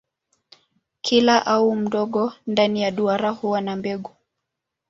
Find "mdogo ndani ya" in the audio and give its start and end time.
1.75-2.91